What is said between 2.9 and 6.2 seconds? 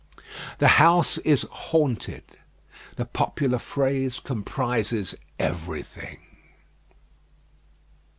the popular phrase comprises everything.